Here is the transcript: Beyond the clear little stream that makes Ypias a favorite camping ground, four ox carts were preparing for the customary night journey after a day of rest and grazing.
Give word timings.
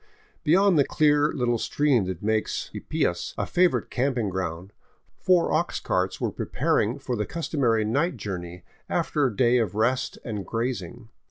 Beyond 0.43 0.79
the 0.79 0.83
clear 0.83 1.31
little 1.31 1.59
stream 1.59 2.05
that 2.05 2.23
makes 2.23 2.71
Ypias 2.73 3.35
a 3.37 3.45
favorite 3.45 3.91
camping 3.91 4.29
ground, 4.29 4.73
four 5.19 5.51
ox 5.53 5.79
carts 5.79 6.19
were 6.19 6.31
preparing 6.31 6.97
for 6.97 7.15
the 7.15 7.27
customary 7.27 7.85
night 7.85 8.17
journey 8.17 8.63
after 8.89 9.27
a 9.27 9.35
day 9.35 9.59
of 9.59 9.75
rest 9.75 10.17
and 10.25 10.43
grazing. 10.43 11.09